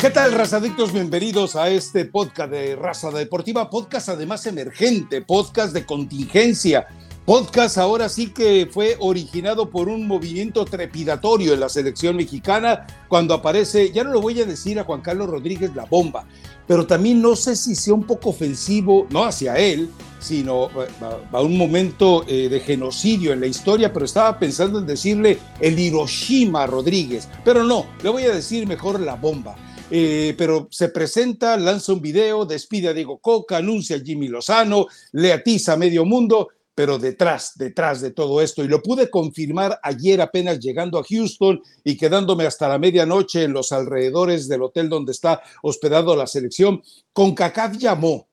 [0.00, 0.94] ¿Qué tal, razadictos?
[0.94, 6.86] Bienvenidos a este podcast de Raza Deportiva, podcast además emergente, podcast de contingencia,
[7.26, 13.34] podcast ahora sí que fue originado por un movimiento trepidatorio en la selección mexicana cuando
[13.34, 16.24] aparece, ya no lo voy a decir a Juan Carlos Rodríguez la bomba,
[16.66, 20.70] pero también no sé si sea un poco ofensivo, no hacia él, sino
[21.30, 25.78] a, un momento eh, de genocidio en la historia, pero estaba pensando en decirle el
[25.78, 29.56] Hiroshima Rodríguez, pero no, le voy a decir mejor la bomba.
[29.90, 34.86] Eh, pero se presenta, lanza un video, despide a Diego Coca, anuncia a Jimmy Lozano,
[35.12, 39.78] le atiza a medio mundo, pero detrás, detrás de todo esto, y lo pude confirmar
[39.82, 44.88] ayer apenas llegando a Houston y quedándome hasta la medianoche en los alrededores del hotel
[44.88, 46.80] donde está hospedado la selección,
[47.12, 48.29] con CACAF llamó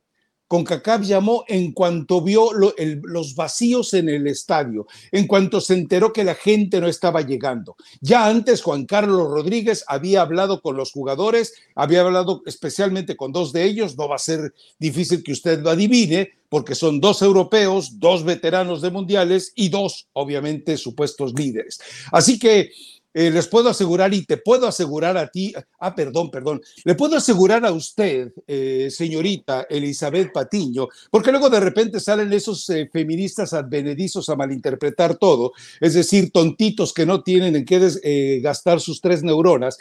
[0.47, 6.23] CONCACAF llamó en cuanto vio los vacíos en el estadio, en cuanto se enteró que
[6.23, 7.75] la gente no estaba llegando.
[8.01, 13.51] Ya antes Juan Carlos Rodríguez había hablado con los jugadores, había hablado especialmente con dos
[13.51, 17.99] de ellos, no va a ser difícil que usted lo adivine, porque son dos europeos,
[17.99, 21.79] dos veteranos de mundiales y dos, obviamente, supuestos líderes.
[22.11, 22.71] Así que
[23.19, 27.17] eh, les puedo asegurar y te puedo asegurar a ti, ah, perdón, perdón, le puedo
[27.17, 33.53] asegurar a usted, eh, señorita Elizabeth Patiño, porque luego de repente salen esos eh, feministas
[33.53, 39.23] advenedizos a malinterpretar todo, es decir, tontitos que no tienen en qué gastar sus tres
[39.23, 39.79] neuronas.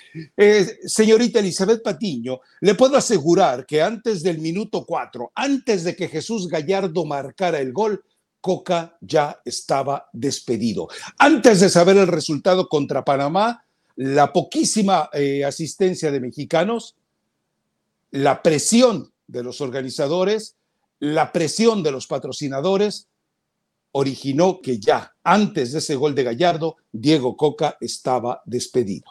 [0.86, 6.48] señorita Elizabeth Patiño, le puedo asegurar que antes del minuto cuatro, antes de que Jesús
[6.48, 8.02] Gallardo marcara el gol,
[8.46, 10.86] Coca ya estaba despedido.
[11.18, 13.64] Antes de saber el resultado contra Panamá,
[13.96, 16.94] la poquísima eh, asistencia de mexicanos,
[18.12, 20.54] la presión de los organizadores,
[21.00, 23.08] la presión de los patrocinadores,
[23.90, 29.10] originó que ya antes de ese gol de Gallardo, Diego Coca estaba despedido.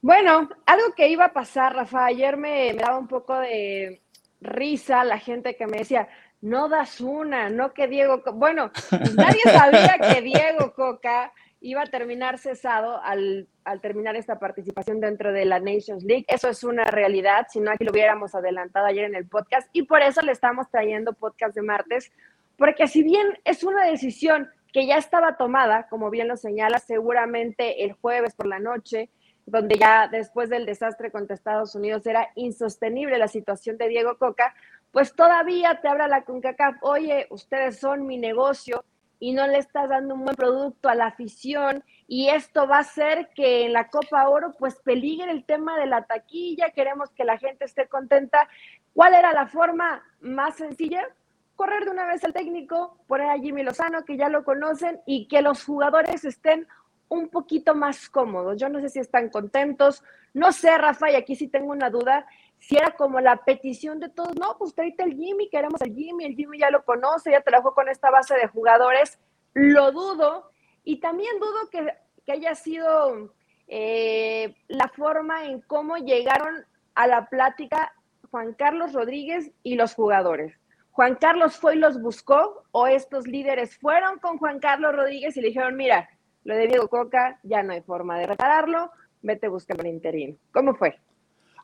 [0.00, 4.02] Bueno, algo que iba a pasar, Rafa, ayer me, me daba un poco de
[4.40, 6.08] risa la gente que me decía,
[6.46, 8.70] no das una, no que Diego, bueno,
[9.16, 13.48] nadie sabía que Diego Coca iba a terminar cesado al,
[13.82, 16.24] terminar esta participación dentro de la Nations League.
[16.28, 19.82] Eso es una realidad, si no aquí lo hubiéramos adelantado ayer en el podcast y
[19.82, 22.12] por eso le estamos trayendo podcast de martes,
[22.56, 27.84] porque si bien es una decisión que ya estaba tomada, como bien lo señala, seguramente
[27.84, 29.08] el jueves por la noche,
[29.46, 34.54] donde ya después del desastre contra Estados Unidos era insostenible la situación de Diego Coca,
[34.90, 38.84] pues todavía te habla la CONCACAF, oye, ustedes son mi negocio
[39.18, 42.80] y no le estás dando un buen producto a la afición y esto va a
[42.80, 47.24] hacer que en la Copa Oro pues peligre el tema de la taquilla, queremos que
[47.24, 48.48] la gente esté contenta.
[48.94, 51.06] ¿Cuál era la forma más sencilla?
[51.54, 55.26] Correr de una vez al técnico, poner a Jimmy Lozano, que ya lo conocen, y
[55.26, 56.66] que los jugadores estén
[57.08, 58.56] un poquito más cómodos.
[58.56, 60.02] Yo no sé si están contentos,
[60.34, 62.26] no sé, Rafa, y aquí sí tengo una duda,
[62.58, 66.24] si era como la petición de todos, no, pues tráete el Jimmy, queremos al Jimmy,
[66.24, 69.18] el Jimmy ya lo conoce, ya trabajó con esta base de jugadores,
[69.54, 70.50] lo dudo,
[70.84, 73.32] y también dudo que, haya sido
[73.68, 77.94] eh, la forma en cómo llegaron a la plática
[78.30, 80.58] Juan Carlos Rodríguez y los jugadores.
[80.90, 85.40] Juan Carlos fue y los buscó, o estos líderes fueron con Juan Carlos Rodríguez y
[85.40, 86.08] le dijeron, mira,
[86.46, 88.90] lo de Diego Coca ya no hay forma de repararlo,
[89.20, 90.36] vete buscar un interino.
[90.52, 90.96] ¿Cómo fue?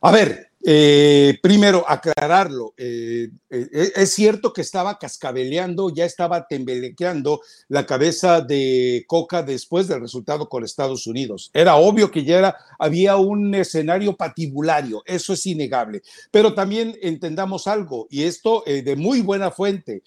[0.04, 2.74] A ver, eh, primero aclararlo.
[2.76, 9.86] Eh, eh, es cierto que estaba cascabeleando, ya estaba temblequeando la cabeza de Coca después
[9.86, 11.52] del resultado con Estados Unidos.
[11.54, 16.02] Era obvio que ya era, había un escenario patibulario, eso es innegable.
[16.32, 20.02] Pero también entendamos algo, y esto de muy buena fuente.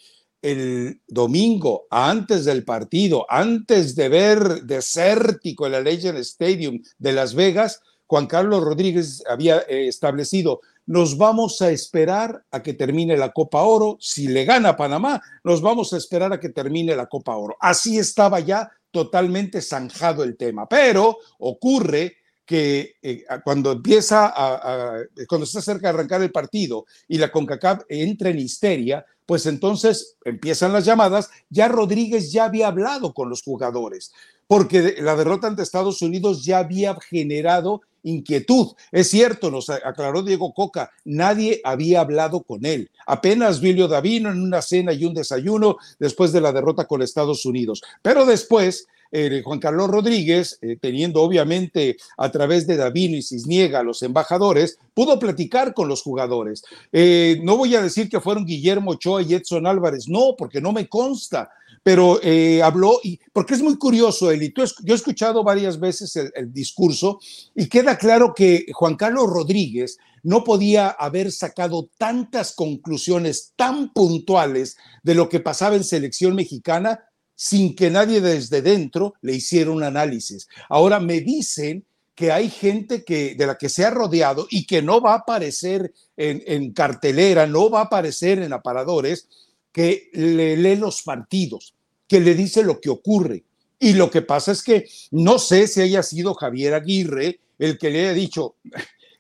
[0.45, 7.81] El domingo, antes del partido, antes de ver desértico el Legend Stadium de Las Vegas,
[8.06, 13.63] Juan Carlos Rodríguez había eh, establecido, nos vamos a esperar a que termine la Copa
[13.63, 17.58] Oro, si le gana Panamá, nos vamos a esperar a que termine la Copa Oro.
[17.59, 25.46] Así estaba ya totalmente zanjado el tema, pero ocurre que eh, cuando empieza a, cuando
[25.46, 30.73] está cerca de arrancar el partido y la CONCACAF entra en histeria, pues entonces empiezan
[30.73, 34.11] las llamadas, ya Rodríguez ya había hablado con los jugadores,
[34.47, 38.73] porque la derrota ante Estados Unidos ya había generado inquietud.
[38.91, 42.91] Es cierto, nos aclaró Diego Coca, nadie había hablado con él.
[43.07, 47.45] Apenas Vilio Davino en una cena y un desayuno después de la derrota con Estados
[47.45, 47.81] Unidos.
[48.01, 48.87] Pero después,
[49.17, 54.78] eh, Juan Carlos Rodríguez, eh, teniendo obviamente a través de Davino y Cisniega los embajadores,
[54.94, 56.64] pudo platicar con los jugadores.
[56.91, 60.73] Eh, no voy a decir que fueron Guillermo Ochoa y Edson Álvarez, no, porque no
[60.73, 61.50] me consta
[61.84, 62.20] pero
[62.64, 64.64] habló, y, porque es muy curioso, Eli, yo
[64.94, 67.20] he escuchado varias veces el, discurso
[67.53, 74.78] y queda claro que Juan Carlos Rodríguez no podía haber sacado tantas conclusiones tan puntuales
[75.03, 77.02] de lo que pasaba en selección mexicana
[77.35, 80.47] sin que nadie desde dentro le hiciera un análisis.
[80.70, 81.85] Ahora me dicen
[82.16, 85.17] que hay gente que, de la que se ha rodeado y que no va a
[85.17, 89.28] aparecer en, en cartelera, no va a aparecer en aparadores,
[89.72, 91.76] que le lee los partidos,
[92.08, 93.43] que le dice lo que ocurre.
[93.78, 97.90] Y lo que pasa es que no sé si haya sido Javier Aguirre el que
[97.90, 98.55] le haya dicho,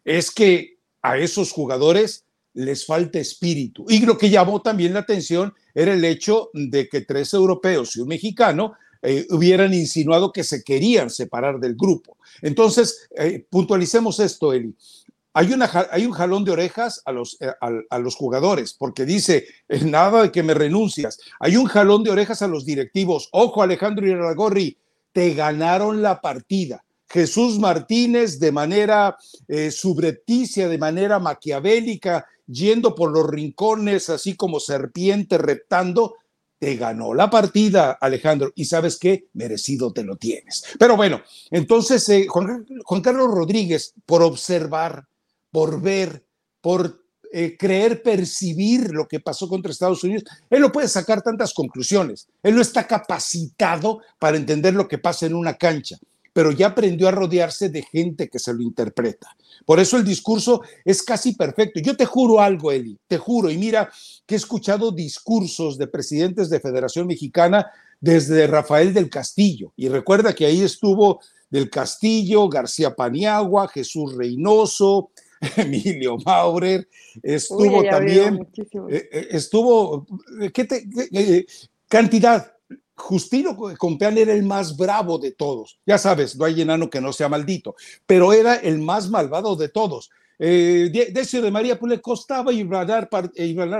[0.05, 2.24] es que a esos jugadores
[2.55, 3.85] les falta espíritu.
[3.87, 8.01] Y lo que llamó también la atención era el hecho de que tres europeos y
[8.01, 12.17] un mexicano eh, hubieran insinuado que se querían separar del grupo.
[12.41, 14.75] Entonces, eh, puntualicemos esto, Eli
[15.33, 19.45] hay, una, hay un jalón de orejas a los, eh, a, los jugadores, porque dice,
[19.83, 21.19] nada de que me renuncias.
[21.41, 23.27] Hay un jalón de orejas a los directivos.
[23.33, 24.77] Ojo, Alejandro Iragorri,
[25.11, 26.85] te ganaron la partida.
[27.09, 29.17] Jesús Martínez, de manera
[29.71, 36.15] subrepticia, de manera maquiavélica, yendo por los rincones, así como serpiente reptando,
[36.59, 40.63] te ganó la partida, Alejandro, y sabes qué, merecido te lo tienes.
[40.79, 41.21] Pero bueno,
[41.51, 42.65] entonces eh, Juan,
[43.03, 45.07] Carlos Rodríguez, por observar,
[45.51, 46.25] por ver,
[46.61, 51.53] por eh, creer percibir lo que pasó contra Estados Unidos, él no puede sacar tantas
[51.53, 52.27] conclusiones.
[52.41, 55.97] Él no está capacitado para entender lo que pasa en una cancha,
[56.35, 59.37] pero ya aprendió a rodearse de gente que se lo interpreta.
[59.63, 61.79] Por eso el discurso es casi perfecto.
[61.79, 63.89] Yo te juro algo, Eli, te juro, y mira
[64.25, 67.71] que he escuchado discursos de presidentes de Federación Mexicana
[68.01, 75.11] desde Rafael del Castillo, y recuerda que ahí estuvo del Castillo, García Paniagua, Jesús Reynoso,
[75.55, 76.85] Emilio Maurer,
[77.23, 78.45] estuvo también,
[78.89, 80.05] eh, eh, estuvo,
[80.53, 81.45] ¿qué te,
[81.87, 82.54] cantidad,
[82.95, 85.77] Justino Compeán era el más bravo de todos.
[85.85, 87.75] Ya sabes, no hay enano que no sea maldito,
[88.05, 90.09] pero era el más malvado de todos.
[90.37, 93.09] Decio de María pues le costaba ibanar,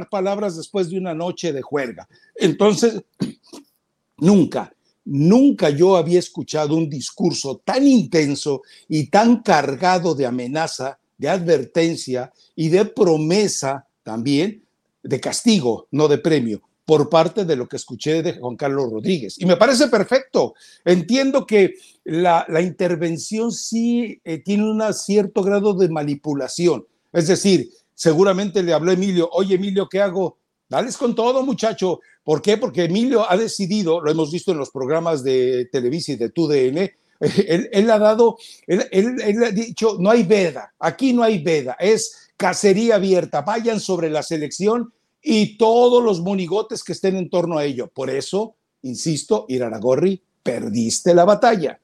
[0.10, 2.08] palabras después de una noche de juerga.
[2.36, 3.02] Entonces,
[4.18, 4.74] nunca,
[5.06, 12.32] nunca yo había escuchado un discurso tan intenso y tan cargado de amenaza de advertencia
[12.56, 14.64] y de promesa también
[15.02, 19.36] de castigo, no de premio, por parte de lo que escuché de Juan Carlos Rodríguez.
[19.40, 20.54] Y me parece perfecto.
[20.84, 26.86] Entiendo que la, intervención sí eh, tiene un cierto grado de manipulación.
[27.12, 30.38] Es decir, seguramente le habló Emilio, oye Emilio, ¿qué hago?
[30.70, 32.00] Dales con todo, muchacho.
[32.24, 32.58] ¿Por qué?
[32.58, 36.92] Porque Emilio ha decidido, lo hemos visto en los programas de Televisa y de TUDN,
[37.72, 42.96] Él, ha dado, él, ha dicho, no hay veda, aquí no hay veda, es cacería
[42.96, 44.92] abierta, vayan sobre la selección
[45.28, 47.88] y todos los monigotes que estén en torno a ello.
[47.88, 51.80] Por eso, insisto, Iraragorri, perdiste la batalla.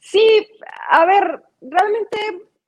[0.00, 0.48] Sí,
[0.88, 2.16] a ver, realmente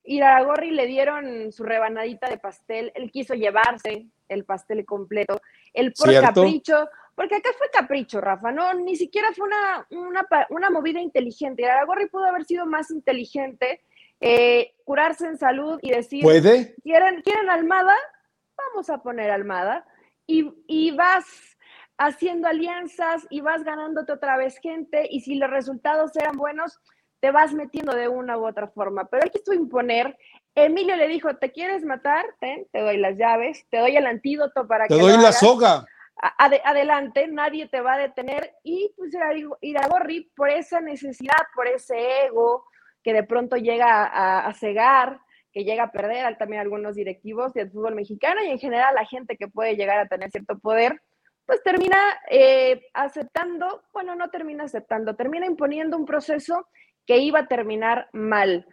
[0.05, 5.41] Iraragorri le dieron su rebanadita de pastel, él quiso llevarse el pastel completo,
[5.73, 11.01] el por capricho, porque acá fue capricho, Rafa, no, ni siquiera fue una, una, movida
[11.01, 11.65] inteligente.
[11.65, 13.81] Aragorri pudo haber sido más inteligente,
[14.21, 16.75] eh, curarse en salud y decir, ¿puede?
[16.83, 17.95] ¿Quieren, ¿quieren Almada?
[18.59, 19.87] Vamos a poner Almada.
[20.27, 21.25] Y, y vas
[21.97, 26.79] haciendo alianzas y vas ganándote otra vez gente y si los resultados eran buenos,
[27.21, 29.07] te vas metiendo de una u otra forma.
[29.07, 30.17] Pero hay que imponer.
[30.55, 32.27] Emilio le dijo, ¿te quieres matar?
[32.41, 34.95] Ten, te doy las llaves, te doy el antídoto para que...
[34.95, 35.87] Te doy la soga
[36.21, 39.13] adelante, nadie te va a detener y pues
[39.61, 42.65] Iragorri por esa necesidad, por ese ego
[43.03, 45.21] que de pronto llega a, cegar,
[45.53, 49.37] que llega a perder también algunos directivos del fútbol mexicano y en general la gente
[49.37, 51.01] que puede llegar a tener cierto poder,
[51.47, 51.97] pues termina
[52.31, 56.67] eh, aceptando, bueno, no termina aceptando, termina imponiendo un proceso
[57.07, 58.67] que iba a terminar mal.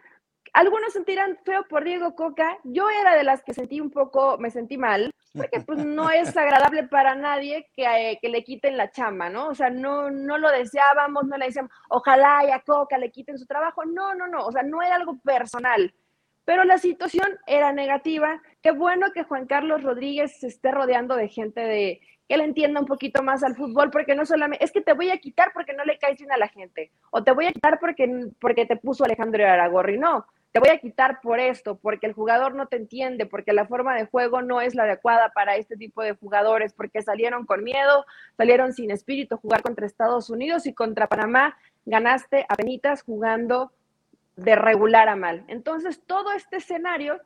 [0.52, 2.58] Algunos sentirán feo por Diego Coca.
[2.64, 6.36] Yo era de las que sentí un poco, me sentí mal, porque pues no es
[6.36, 9.48] agradable para nadie que, eh, que le quiten la chamba, ¿no?
[9.48, 13.38] O sea, no, no lo deseábamos, no le decíamos, ojalá y a Coca le quiten
[13.38, 13.84] su trabajo.
[13.86, 15.94] No, no, no, o sea, no era algo personal.
[16.46, 18.40] Pero la situación era negativa.
[18.62, 22.80] Qué bueno que Juan Carlos Rodríguez se esté rodeando de gente de que le entienda
[22.80, 25.74] un poquito más al fútbol, porque no solamente es que te voy a quitar porque
[25.74, 28.76] no le caes bien a la gente, o te voy a quitar porque, porque te
[28.76, 29.98] puso Alejandro Aragorri.
[29.98, 33.66] No, te voy a quitar por esto, porque el jugador no te entiende, porque la
[33.66, 37.62] forma de juego no es la adecuada para este tipo de jugadores, porque salieron con
[37.62, 43.72] miedo, salieron sin espíritu jugar contra Estados Unidos y contra Panamá ganaste a penitas jugando
[44.36, 45.44] de regular a mal.
[45.48, 47.20] Entonces, todo este escenario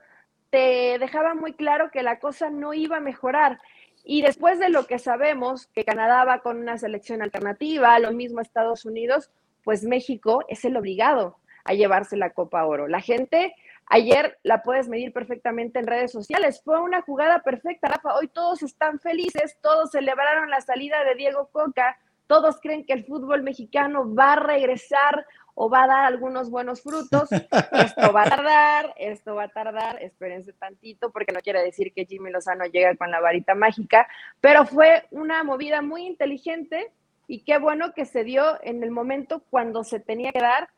[0.51, 3.61] te dejaba muy claro que la cosa no iba a mejorar.
[4.05, 8.41] Y después de lo que sabemos, que Canadá va con una selección alternativa, lo mismo
[8.41, 9.31] Estados Unidos,
[9.63, 12.89] pues México es el obligado a llevarse la Copa Oro.
[12.89, 13.55] La gente
[13.87, 16.63] ayer la puedes medir perfectamente en redes sociales.
[16.65, 18.15] Fue una jugada perfecta, Rafa.
[18.15, 23.05] Hoy todos están felices, todos celebraron la salida de Diego Coca, todos creen que el
[23.05, 25.27] fútbol mexicano va a regresar
[25.63, 27.29] o va a dar algunos buenos frutos.
[27.33, 32.07] Esto va a tardar, esto va a tardar, espérense tantito, porque no quiere decir que
[32.07, 34.09] Jimmy Lozano llega con la varita mágica,
[34.41, 36.91] pero fue una movida muy inteligente
[37.27, 40.71] y qué bueno que se dio en el momento cuando se tenía que dar,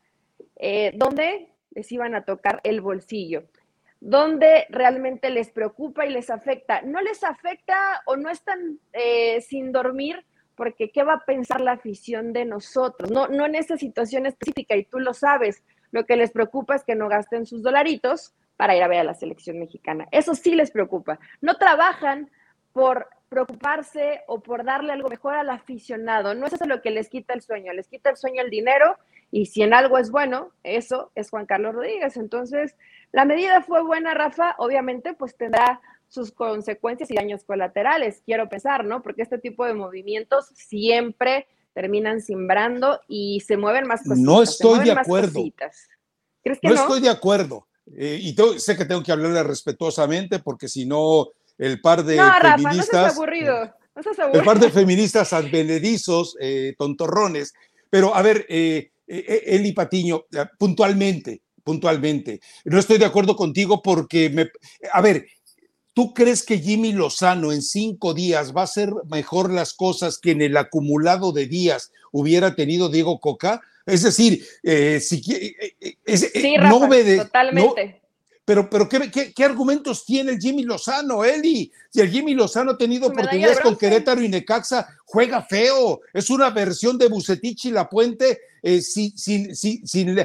[0.57, 3.43] eh, donde les iban a tocar el bolsillo
[4.01, 6.81] donde realmente les preocupa y les afecta.
[6.81, 10.25] No les afecta o no están eh, sin dormir
[10.55, 13.11] porque ¿qué va a pensar la afición de nosotros?
[13.11, 16.83] No, no en esta situación específica, y tú lo sabes, lo que les preocupa es
[16.83, 20.07] que no gasten sus dolaritos para ir a ver a la selección mexicana.
[20.11, 21.19] Eso sí les preocupa.
[21.41, 22.29] No trabajan
[22.71, 26.35] por preocuparse o por darle algo mejor al aficionado.
[26.35, 28.97] No es eso lo que les quita el sueño, les quita el sueño el dinero
[29.31, 32.15] y si en algo es bueno, eso es Juan Carlos Rodríguez.
[32.17, 32.75] Entonces,
[33.11, 35.81] la medida fue buena, Rafa, obviamente pues tendrá
[36.13, 39.01] sus consecuencias y daños colaterales, quiero pensar, ¿no?
[39.01, 44.19] Porque este tipo de movimientos siempre terminan simbrando y se mueven más cositas.
[44.19, 45.43] No estoy de acuerdo.
[46.43, 47.67] ¿Crees que no, no, estoy de acuerdo.
[47.97, 52.19] Eh, y sé que tengo que hablarle respetuosamente porque si no, el par de
[52.57, 53.15] feministas.
[53.15, 53.73] aburrido.
[54.33, 57.53] El par de feministas advenedizos, eh, tontorrones.
[57.89, 60.25] Pero a ver, eh, eh Eli Patiño,
[60.59, 62.39] puntualmente, puntualmente.
[62.65, 64.51] No estoy de acuerdo contigo porque, me,
[64.91, 65.25] a ver,
[65.93, 70.31] ¿Tú crees que Jimmy Lozano en cinco días va a hacer mejor las cosas que
[70.31, 73.61] en el acumulado de días hubiera tenido Diego Coca?
[73.85, 78.01] Es decir, eh, si eh, eh, sí, no totalmente.
[78.43, 81.71] pero, pero ¿qué, qué, argumentos tiene el Jimmy Lozano, Eli?
[81.91, 86.01] Si el Jimmy Lozano ha tenido oportunidades con Querétaro y Necaxa, juega feo.
[86.13, 90.15] Es una versión de Bucetich y La Puente eh, sin, sin, sin,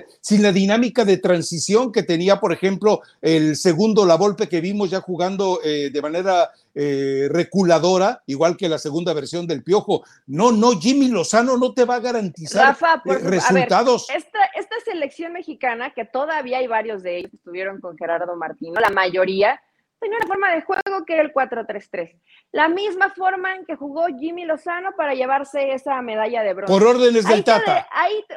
[0.42, 5.00] la, dinámica de transición que tenía, por ejemplo, el segundo La Volpe que vimos ya
[5.00, 10.04] jugando eh, de manera eh, reculadora, igual que la segunda versión del Piojo.
[10.28, 14.09] No, no, Jimmy Lozano no te va a garantizar resultados.
[14.14, 18.90] esta, esta selección mexicana, que todavía hay varios de ellos, estuvieron con Gerardo Martino, la
[18.90, 19.61] mayoría,
[19.99, 22.19] tenía una forma de juego que era el 4-3-3.
[22.52, 26.73] La misma forma en que jugó Jimmy Lozano para llevarse esa medalla de bronce.
[26.73, 27.88] Por órdenes del Tata.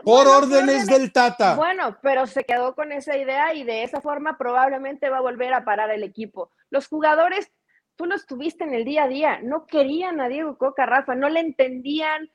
[0.03, 1.55] por, órdenes del Tata.
[1.55, 5.53] Bueno, pero se quedó con esa idea y de esa forma probablemente va a volver
[5.53, 6.51] a parar el equipo.
[6.69, 7.51] Los jugadores,
[7.95, 11.29] tú los tuviste en el día a día, no querían a Diego Coca, Rafa, no
[11.29, 12.29] le entendían,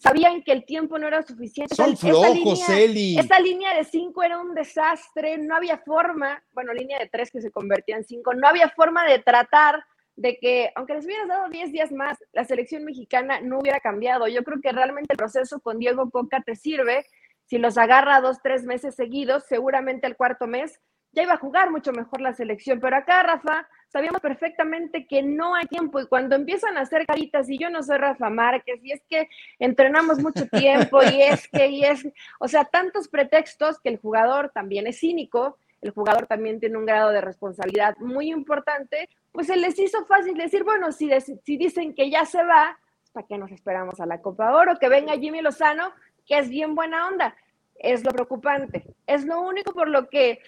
[0.00, 1.74] sabían que el tiempo no era suficiente.
[1.74, 6.72] Son flojos, esa línea, Esa línea de cinco era un desastre, no había forma, bueno,
[6.72, 9.84] línea de tres que se convertía en cinco, no había forma de tratar
[10.14, 14.28] de que, aunque les hubieras dado 10 días más, la selección mexicana no hubiera cambiado.
[14.28, 17.06] Yo creo que realmente el proceso con Diego Coca te sirve.
[17.46, 20.80] Si los agarra dos, tres meses seguidos, seguramente el cuarto mes
[21.12, 22.80] ya iba a jugar mucho mejor la selección.
[22.80, 27.48] Pero acá, Rafa, sabíamos perfectamente que no hay tiempo y cuando empiezan a hacer caritas
[27.50, 29.28] y yo no soy Rafa Márquez y es que
[29.58, 32.06] entrenamos mucho tiempo y es que y es,
[32.40, 36.86] o sea, tantos pretextos que el jugador también es cínico, el jugador también tiene un
[36.86, 41.94] grado de responsabilidad muy importante, pues se les hizo fácil decir, bueno, si, si dicen
[41.94, 42.78] que ya se va,
[43.12, 44.78] ¿para qué nos esperamos a la Copa Oro?
[44.78, 45.92] Que venga Jimmy Lozano,
[46.26, 47.36] que es bien buena onda.
[47.76, 48.84] Es lo preocupante.
[49.06, 50.40] Es lo único por lo que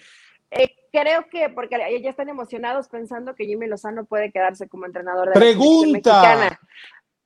[0.56, 5.28] eh, creo que, porque ya están emocionados pensando que Jimmy Lozano puede quedarse como entrenador
[5.28, 6.22] de ¡Pregunta!
[6.22, 6.60] la mexicana.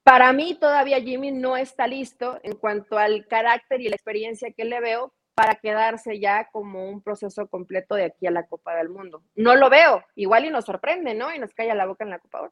[0.02, 4.64] Para mí todavía Jimmy no está listo en cuanto al carácter y la experiencia que
[4.64, 8.88] le veo para quedarse ya como un proceso completo de aquí a la Copa del
[8.88, 9.22] Mundo.
[9.36, 11.32] No lo veo, igual y nos sorprende, ¿no?
[11.32, 12.50] Y nos calla la boca en la Copa.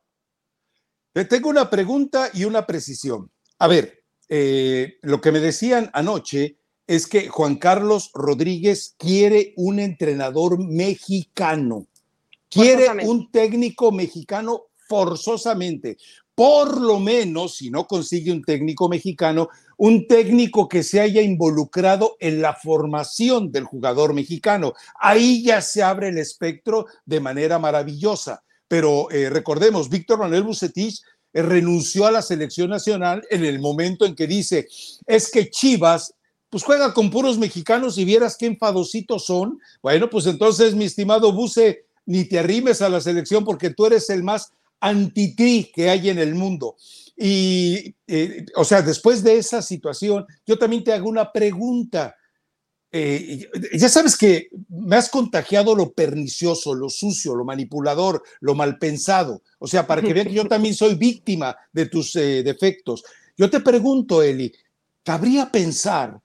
[1.12, 3.33] Te tengo una pregunta y una precisión.
[3.59, 9.78] A ver, eh, lo que me decían anoche es que Juan Carlos Rodríguez quiere un
[9.81, 11.87] entrenador mexicano,
[12.49, 15.97] quiere un técnico mexicano forzosamente.
[16.35, 22.16] Por lo menos, si no consigue un técnico mexicano, un técnico que se haya involucrado
[22.21, 24.75] en la formación del jugador mexicano.
[25.00, 28.43] Ahí ya se abre el espectro de manera maravillosa.
[28.69, 31.00] Pero eh, recordemos, Víctor Manuel Bucetich
[31.33, 34.69] eh, renunció a la selección nacional en el momento en que dice,
[35.07, 36.14] es que Chivas
[36.50, 39.59] pues juega con puros mexicanos y vieras qué enfadositos son.
[39.83, 44.09] Bueno, pues entonces, mi estimado Buce, ni te arrimes a la selección porque tú eres
[44.11, 45.35] el más anti
[45.75, 46.76] que hay en el mundo.
[47.17, 52.15] Y, eh, o sea, después de esa situación, yo también te hago una pregunta.
[52.93, 58.79] eh, ya sabes que me has contagiado lo pernicioso, lo sucio, lo manipulador, lo mal
[58.79, 59.43] pensado.
[59.59, 63.03] O sea, para que vean que yo también soy víctima de tus eh, defectos.
[63.37, 64.53] Yo te pregunto, Eli,
[65.03, 66.21] ¿cabría pensar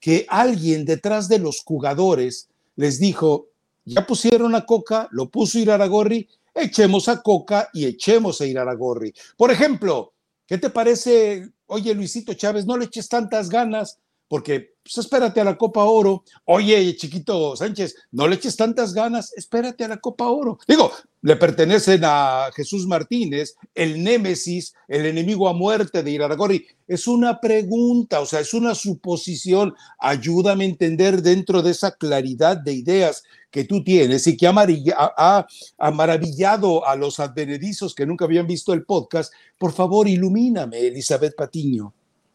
[0.00, 3.48] que alguien detrás de los jugadores les dijo,
[3.84, 9.14] ya pusieron a Coca, lo puso Iraragorri, echemos a Coca y echemos a Iraragorri?
[9.36, 10.12] Por ejemplo,
[10.46, 11.50] ¿qué te parece?
[11.66, 13.98] Oye, Luisito Chávez, no le eches tantas ganas
[14.28, 16.22] porque pues espérate a la Copa Oro.
[16.44, 20.58] Oye, chiquito Sánchez, no le eches tantas ganas, espérate a la Copa Oro.
[20.68, 26.66] Digo, le pertenecen a Jesús Martínez, el némesis, el enemigo a muerte de Iraragorri.
[26.86, 29.74] Es una pregunta, o sea, es una suposición.
[29.98, 35.46] Ayúdame a entender dentro de esa claridad de ideas que tú tienes y que ha,
[35.78, 39.32] ha maravillado a los advenedizos que nunca habían visto el podcast.
[39.58, 41.92] Por favor, ilumíname, Elizabeth Patiño.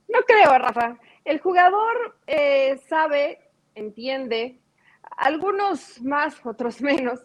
[0.10, 0.98] No creo, Rafa.
[1.24, 3.40] El jugador eh, sabe,
[3.76, 4.60] entiende,
[5.18, 7.20] algunos más, otros menos,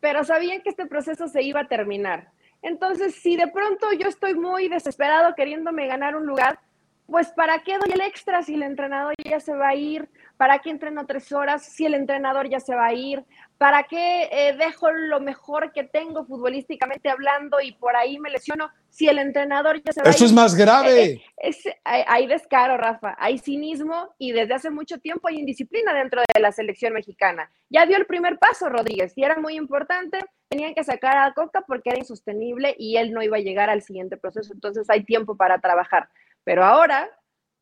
[0.00, 2.30] pero sabían que este proceso se iba a terminar.
[2.62, 6.58] Entonces, si de pronto yo estoy muy desesperado queriéndome ganar un lugar,
[7.06, 10.08] pues ¿para qué doy el extra si el entrenador ya se va a ir?
[10.38, 13.24] ¿Para qué entreno tres horas si el entrenador ya se va a ir?
[13.58, 18.70] ¿Para qué eh, dejo lo mejor que tengo futbolísticamente hablando y por ahí me lesiono
[18.88, 21.02] si el entrenador ya se va Eso es más grave.
[21.02, 26.22] Eh, eh, hay, descaro, Rafa, hay cinismo y desde hace mucho tiempo hay indisciplina dentro
[26.32, 27.50] de la selección mexicana.
[27.68, 31.64] Ya dio el primer paso Rodríguez y era muy importante, tenían que sacar a Coca
[31.66, 35.36] porque era insostenible y él no iba a llegar al siguiente proceso, entonces hay tiempo
[35.36, 36.08] para trabajar.
[36.44, 37.10] Pero ahora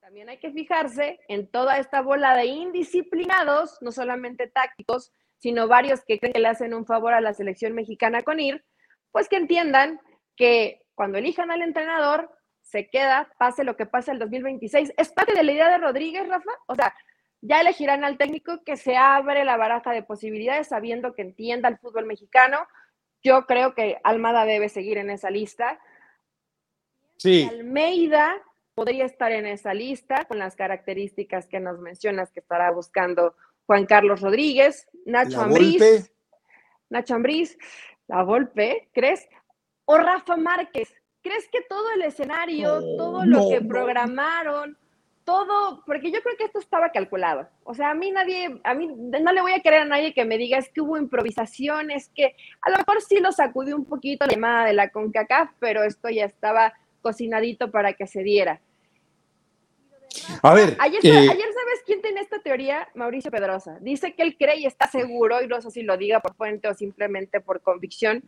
[0.07, 6.05] también hay que fijarse en toda esta bola de indisciplinados, no solamente tácticos, sino varios
[6.05, 8.65] que creen que le hacen un favor a la selección mexicana con ir,
[9.11, 10.01] pues que entiendan
[10.37, 12.31] que cuando elijan al entrenador,
[12.63, 14.93] se queda, pase lo que pase el 2026.
[14.97, 16.53] ¿Es parte de la idea de Rodríguez, Rafa?
[16.69, 16.95] O sea,
[17.41, 21.79] ya elegirán al técnico que se abre la baraja de posibilidades sabiendo que entienda el
[21.79, 22.69] fútbol mexicano.
[23.25, 25.81] Yo creo que Almada debe seguir en esa lista.
[27.17, 27.49] Sí.
[27.51, 28.41] Almeida
[28.77, 33.35] podría estar en esa lista con las características que nos mencionas que estará buscando
[33.65, 36.13] Juan Carlos Rodríguez, Nacho Ambriz,
[36.91, 37.57] Nacho Ambriz,
[38.07, 39.27] La Volpe, ¿crees?
[39.87, 40.95] O Rafa Márquez.
[41.23, 44.77] ¿Crees que todo el escenario, todo lo que programaron,
[45.25, 47.49] todo, porque yo creo que esto estaba calculado.
[47.65, 50.27] O sea, a mí nadie, a mí no le voy a querer a nadie que
[50.27, 54.27] me diga es que hubo improvisaciones, que a lo mejor sí lo sacudió un poquito
[54.27, 58.61] la llamada de la CONCACAF, pero esto ya estaba cocinadito para que se diera.
[60.43, 60.77] A ver.
[60.81, 62.89] Ayer, eh, ayer, ¿sabes quién tiene esta teoría?
[62.95, 63.79] Mauricio Pedrosa.
[63.81, 66.69] Dice que él cree y está seguro, y no sé si lo diga por fuente
[66.69, 68.25] o simplemente por convicción,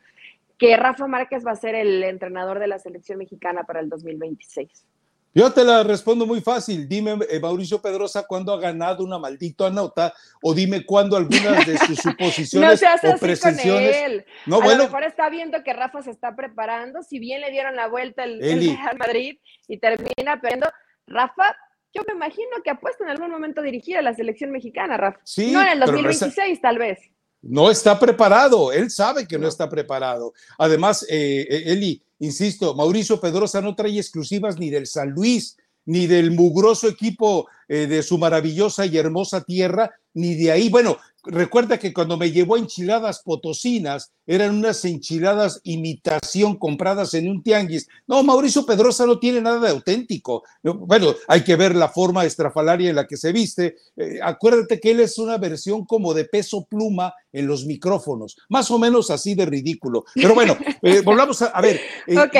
[0.58, 4.86] que Rafa Márquez va a ser el entrenador de la selección mexicana para el 2026.
[5.34, 6.88] Yo te la respondo muy fácil.
[6.88, 10.12] Dime, eh, Mauricio Pedrosa, cuándo ha ganado una maldita nota
[10.42, 14.24] o dime cuándo algunas de sus suposiciones no o presenciones.
[14.46, 14.78] No, a bueno.
[14.78, 17.02] lo mejor está viendo que Rafa se está preparando.
[17.02, 19.38] Si bien le dieron la vuelta el, Real Madrid
[19.68, 20.68] y termina perdiendo,
[21.06, 21.56] Rafa
[21.98, 24.96] yo me imagino que ha puesto en algún momento a dirigir a la selección mexicana,
[24.96, 25.20] Rafa.
[25.24, 26.98] Sí, no en el 2026, tal vez.
[27.40, 30.32] No está preparado, él sabe que no, está preparado.
[30.58, 36.06] Además, eh, eh, Eli, insisto, Mauricio Pedrosa no trae exclusivas ni del San Luis, ni
[36.06, 40.68] del mugroso equipo eh, de su maravillosa y hermosa tierra, ni de ahí.
[40.68, 47.42] Bueno, recuerda que cuando me llevó enchiladas potosinas, eran unas enchiladas imitación compradas en un
[47.42, 47.88] tianguis.
[48.06, 50.42] No, Mauricio Pedrosa no tiene nada de auténtico.
[50.62, 53.76] Bueno, hay que ver la forma estrafalaria en la que se viste.
[53.96, 58.70] Eh, acuérdate que él es una versión como de peso pluma en los micrófonos, más
[58.70, 60.04] o menos así de ridículo.
[60.14, 61.80] Pero bueno, eh, volvamos a, ver.
[62.06, 62.36] Eh, ok.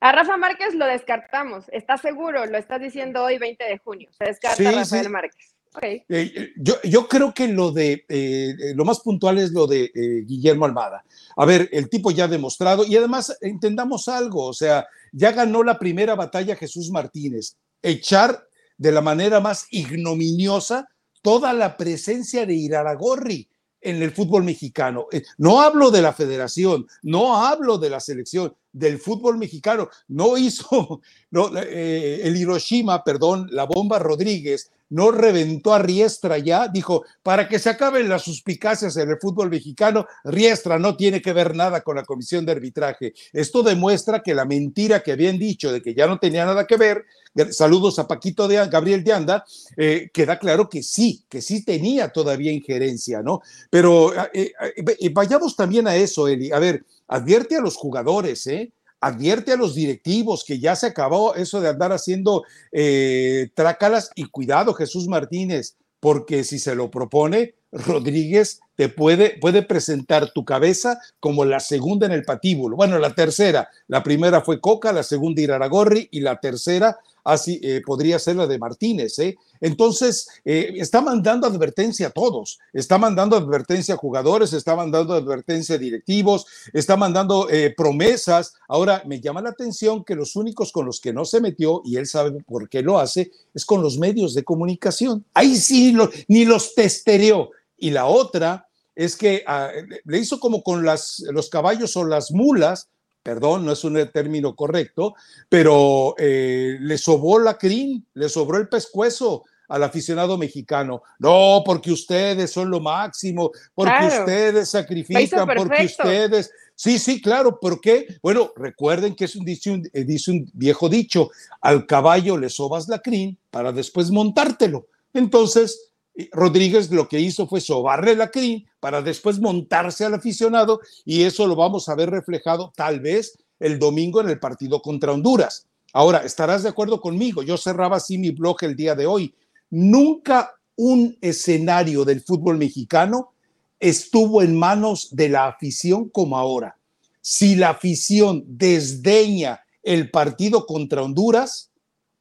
[0.00, 2.44] A Rafa Márquez lo descartamos, ¿estás seguro?
[2.46, 4.10] Lo estás diciendo hoy, 20 de junio.
[4.18, 5.51] Se descarta Rafael Márquez.
[5.80, 9.90] Eh, eh, yo, creo que lo de eh, lo más puntual es lo de
[10.26, 11.04] Guillermo Almada.
[11.36, 15.62] A ver, el tipo ya ha demostrado y además entendamos algo, o sea, ya ganó
[15.62, 17.56] la primera batalla Jesús Martínez.
[17.80, 20.88] Echar de la manera más ignominiosa
[21.22, 23.48] toda la presencia de Iraragorri
[23.80, 25.06] en el fútbol mexicano.
[25.38, 29.88] No hablo de la federación, no hablo de la selección, del fútbol mexicano.
[30.08, 31.00] No hizo
[31.32, 37.70] el Hiroshima, perdón, la bomba Rodríguez no reventó a Riestra ya, dijo, para que se
[37.70, 42.04] acaben las suspicacias en el fútbol mexicano, Riestra no tiene que ver nada con la
[42.04, 43.14] comisión de arbitraje.
[43.32, 46.76] Esto demuestra que la mentira que habían dicho de que ya no tenía nada que
[46.76, 47.06] ver,
[47.52, 49.44] saludos a Paquito de Gabriel de Anda,
[49.78, 53.40] eh, queda claro que sí, que sí tenía todavía injerencia, ¿no?
[53.70, 56.52] Pero eh, eh, vayamos también a eso, Eli.
[56.52, 58.70] A ver, advierte a los jugadores, ¿eh?
[59.02, 64.24] Advierte a los directivos que ya se acabó eso de andar haciendo eh, trácalas y
[64.26, 71.00] cuidado, Jesús Martínez, porque si se lo propone, Rodríguez te puede, puede presentar tu cabeza
[71.20, 72.76] como la segunda en el patíbulo.
[72.76, 77.82] Bueno, la tercera, la primera fue Coca, la segunda Iraragorri y la tercera así eh,
[77.84, 79.18] podría ser la de Martínez.
[79.18, 79.36] ¿eh?
[79.60, 85.76] Entonces, eh, está mandando advertencia a todos, está mandando advertencia a jugadores, está mandando advertencia
[85.76, 88.54] a directivos, está mandando promesas.
[88.68, 91.96] Ahora, me llama la atención que los únicos con los que no se metió, y
[91.96, 95.24] él sabe por qué lo hace, es con los medios de comunicación.
[95.34, 95.96] Ahí sí,
[96.28, 97.50] ni los testereó
[97.82, 99.70] y la otra es que ah,
[100.04, 102.88] le hizo como con los caballos o las mulas,
[103.22, 105.14] perdón, no es un término correcto,
[105.48, 111.02] pero eh, le sobró la crin, le sobró el pescuezo al aficionado mexicano.
[111.18, 116.50] No, porque ustedes son lo máximo, porque ustedes sacrifican, porque ustedes...
[116.74, 118.06] Sí, sí, claro, ¿por qué?
[118.22, 121.30] Bueno, recuerden que es un, dice, un, eh, dice un viejo dicho,
[121.60, 124.88] al caballo le sobas la crin para después montártelo.
[125.14, 125.91] Entonces,
[126.32, 131.46] Rodríguez lo que hizo fue sobarle la crin para después montarse al aficionado y eso
[131.46, 135.66] lo vamos a ver reflejado tal vez el domingo en el partido contra Honduras.
[135.92, 139.34] Ahora, estarás de acuerdo conmigo, yo cerraba así mi blog el día de hoy.
[139.70, 143.32] Nunca un escenario del fútbol mexicano
[143.78, 146.76] estuvo en manos de la afición como ahora.
[147.20, 151.70] Si la afición desdeña el partido contra Honduras,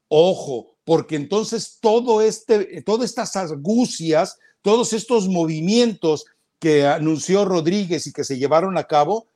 [0.08, 6.26] ojo, porque entonces todo este, todas estas argucias, todos estos movimientos
[6.60, 9.28] que anunció Rodríguez y que se llevaron a cabo,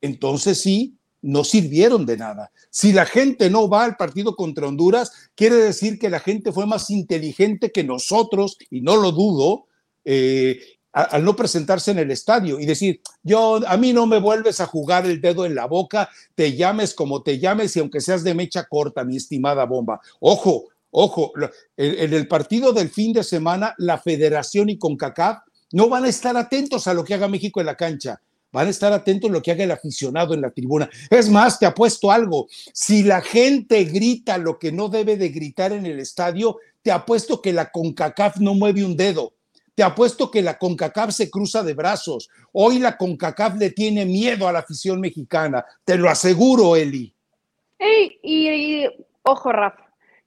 [0.00, 2.50] entonces sí, no sirvieron de nada.
[2.68, 6.66] Si la gente no va al partido contra Honduras, quiere decir que la gente fue
[6.66, 9.66] más inteligente que nosotros, y no lo dudo,
[10.04, 10.60] eh,
[10.92, 14.66] al no presentarse en el estadio y decir, yo, a mí no me vuelves a
[14.66, 18.32] jugar el dedo en la boca, te llames como te llames y aunque seas de
[18.32, 20.00] mecha corta, mi estimada bomba.
[20.20, 21.32] Ojo, Ojo,
[21.76, 25.38] en el partido del fin de semana, la federación y CONCACAF
[25.72, 28.20] no van a estar atentos a lo que haga México en la cancha.
[28.52, 30.88] Van a estar atentos a lo que haga el aficionado en la tribuna.
[31.10, 32.46] Es más, te apuesto algo.
[32.72, 37.42] Si la gente grita lo que no debe de gritar en el estadio, te apuesto
[37.42, 39.32] que la CONCACAF no mueve un dedo.
[39.74, 42.28] Te apuesto que la CONCACAF se cruza de brazos.
[42.52, 45.64] Hoy la CONCACAF le tiene miedo a la afición mexicana.
[45.84, 47.12] Te lo aseguro, Eli.
[48.22, 48.86] y
[49.24, 49.83] ojo, Rafa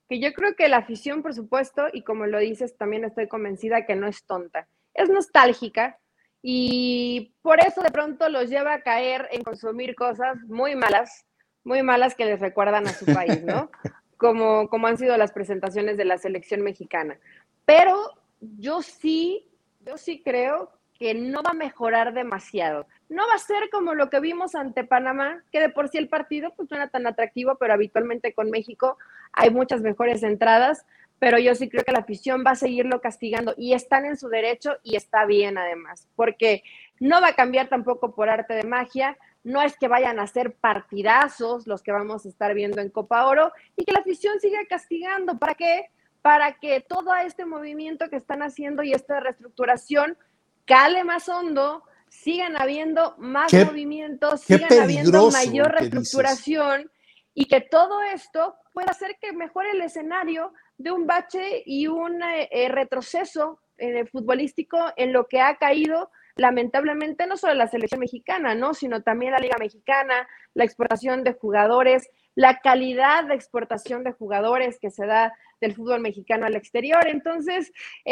[0.07, 3.85] que yo creo que la afición, por supuesto, y como lo dices, también estoy convencida
[3.85, 5.99] que no es tonta, es nostálgica
[6.41, 11.25] y por eso de pronto los lleva a caer en consumir cosas muy malas,
[11.63, 13.69] muy malas que les recuerdan a su país, ¿no?
[14.17, 17.19] Como, como han sido las presentaciones de la selección mexicana.
[17.65, 19.47] Pero yo sí,
[19.81, 22.87] yo sí creo que no va a mejorar demasiado.
[23.09, 26.09] No va a ser como lo que vimos ante Panamá, que de por sí el
[26.09, 28.97] partido pues no era tan atractivo, pero habitualmente con México
[29.31, 30.85] hay muchas mejores entradas,
[31.19, 34.27] pero yo sí creo que la afición va a seguirlo castigando y están en su
[34.27, 36.63] derecho y está bien además, porque
[36.99, 40.55] no va a cambiar tampoco por arte de magia, no es que vayan a ser
[40.55, 44.59] partidazos los que vamos a estar viendo en Copa Oro y que la afición siga
[44.67, 45.39] castigando.
[45.39, 45.85] ¿Para qué?
[46.21, 50.17] Para que todo este movimiento que están haciendo y esta reestructuración
[50.65, 56.91] cale más hondo, sigan habiendo más movimientos, sigan habiendo mayor reestructuración
[57.33, 62.21] y que todo esto pueda hacer que mejore el escenario de un bache y un
[62.21, 67.99] eh, eh, retroceso eh, futbolístico en lo que ha caído lamentablemente no solo la selección
[67.99, 68.75] mexicana, ¿no?
[68.75, 74.77] sino también la Liga Mexicana, la exportación de jugadores, la calidad de exportación de jugadores
[74.79, 77.07] que se da del fútbol mexicano al exterior.
[77.07, 77.71] Entonces,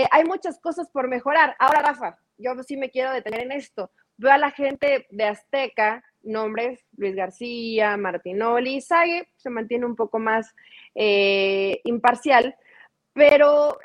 [0.09, 1.55] hay muchas cosas por mejorar.
[1.59, 3.91] Ahora, Rafa, yo sí me quiero detener en esto.
[4.17, 10.19] Veo a la gente de Azteca, nombres, Luis García, Martinoli, Sague, se mantiene un poco
[10.19, 10.53] más
[10.95, 12.55] eh, imparcial,
[13.13, 13.77] pero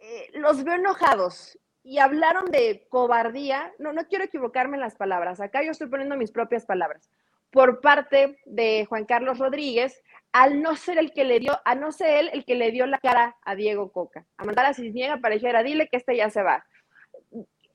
[0.00, 5.40] eh, los veo enojados y hablaron de cobardía, no, no quiero equivocarme en las palabras,
[5.40, 7.08] acá yo estoy poniendo mis propias palabras,
[7.50, 11.92] por parte de Juan Carlos Rodríguez, al no ser el que le dio, a no
[11.92, 15.18] ser él el que le dio la cara a Diego Coca, a mandar a Cisniega
[15.18, 16.66] para dijera, dile que este ya se va.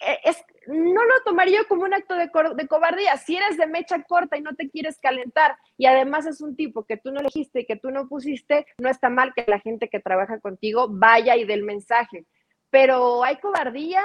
[0.04, 3.18] Eh, es, no lo tomaría como un acto de, de, cobardía.
[3.18, 6.86] Si eres de mecha corta y no te quieres calentar y además es un tipo
[6.86, 9.90] que tú no elegiste y que tú no pusiste, no está mal que la gente
[9.90, 12.26] que trabaja contigo vaya y dé el mensaje.
[12.72, 14.02] Pero hay cobardía,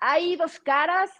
[0.00, 1.10] hay dos caras.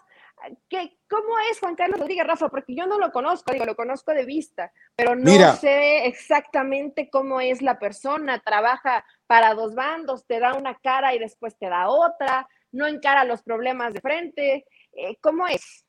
[0.69, 2.49] ¿Qué, ¿Cómo es Juan Carlos Rodríguez Rafa?
[2.49, 7.41] Porque yo no lo conozco, digo, lo conozco de vista, pero no sé exactamente cómo
[7.41, 8.39] es la persona.
[8.39, 13.23] Trabaja para dos bandos, te da una cara y después te da otra no encara
[13.23, 14.65] los problemas de frente.
[14.93, 15.85] Eh, ¿Cómo es?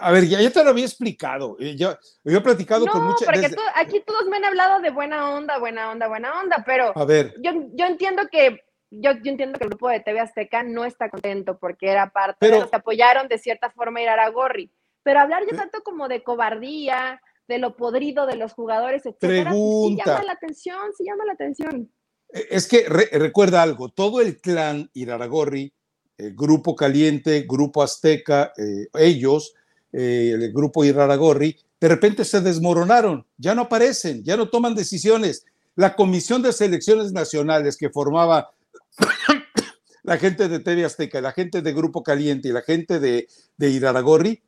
[0.00, 1.56] A ver, ya, te lo había explicado.
[1.58, 3.24] Eh, yo, he platicado con muchas.
[3.24, 7.04] Porque aquí todos me han hablado de buena onda, buena onda, buena onda, pero a
[7.04, 7.34] ver.
[7.42, 11.08] Yo, yo entiendo que yo, yo, entiendo que el grupo de TV Azteca no está
[11.08, 14.70] contento porque era parte de los que apoyaron de cierta forma ir a Gorri.
[15.02, 19.62] Pero hablar yo tanto como de cobardía, de lo podrido de los jugadores, etcétera, pues
[19.88, 21.92] sí llama la atención, sí llama la atención.
[22.32, 25.74] E, es que recuerda algo, todo el clan Iraragorri,
[26.22, 29.54] el Grupo Caliente, Grupo Azteca, eh, ellos,
[29.92, 35.44] eh, el Grupo Iraragorri, de repente se desmoronaron, ya no aparecen, ya no toman decisiones.
[35.74, 38.52] La Comisión de Selecciones Nacionales que formaba
[40.02, 43.70] la gente de TV Azteca, la gente de Grupo Caliente y la gente de, de
[43.70, 44.42] Iraragorri,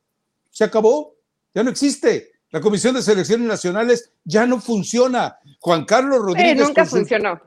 [0.51, 1.17] se acabó,
[1.53, 2.33] ya no existe.
[2.51, 5.39] La Comisión de Selecciones Nacionales ya no funciona.
[5.59, 6.69] Juan Carlos Rodríguez.
[6.69, 7.41] nunca funcionó.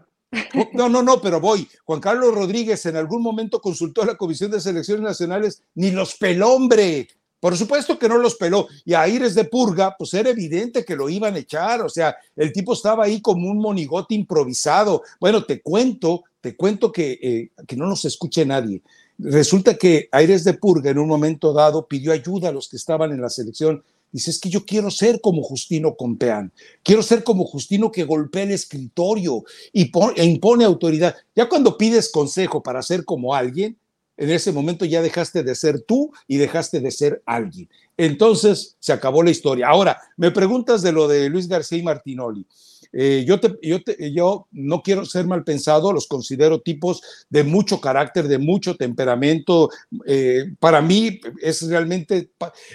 [0.73, 1.67] No, no, no, pero voy.
[1.85, 6.15] Juan Carlos Rodríguez en algún momento consultó a la Comisión de Selecciones Nacionales, ni los
[6.15, 7.07] peló, hombre.
[7.39, 8.67] Por supuesto que no los peló.
[8.83, 11.81] Y a Aires de Purga, pues era evidente que lo iban a echar.
[11.81, 15.03] O sea, el tipo estaba ahí como un monigote improvisado.
[15.19, 18.81] Bueno, te cuento, te cuento que, eh, que no nos escuche nadie.
[19.19, 23.11] Resulta que Aires de Purga en un momento dado pidió ayuda a los que estaban
[23.11, 26.51] en la selección Dice, es que yo quiero ser como Justino Compeán,
[26.83, 29.43] quiero ser como Justino que golpea el escritorio
[29.73, 31.15] y e impone autoridad.
[31.35, 33.77] Ya cuando pides consejo para ser como alguien,
[34.17, 37.69] en ese momento ya dejaste de ser tú y dejaste de ser alguien.
[37.97, 39.67] Entonces se acabó la historia.
[39.67, 42.45] Ahora, me preguntas de lo de Luis García y Martinoli.
[42.93, 48.27] Eh, yo, yo, yo no quiero ser mal pensado, los considero tipos de mucho carácter,
[48.27, 49.69] de mucho temperamento.
[50.05, 52.31] Eh, para mí es realmente,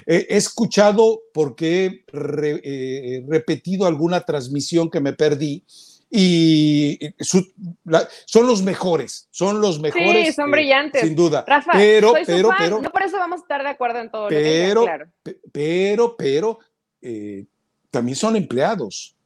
[0.07, 5.65] he escuchado porque he eh, repetido alguna transmisión que me perdí
[6.15, 6.99] y
[8.27, 10.27] son los mejores, son los mejores.
[10.27, 11.01] Sí, son brillantes.
[11.01, 11.43] sin duda.
[11.47, 12.83] Rafa, pero, pero, pero.
[12.83, 14.29] No por eso vamos a estar de acuerdo en todo.
[14.29, 14.85] Pero,
[15.51, 16.59] pero, pero,
[17.91, 19.17] también son empleados